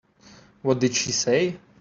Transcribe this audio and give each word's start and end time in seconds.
What 0.63 0.79
did 0.79 0.95
she 0.95 1.11
say? 1.11 1.59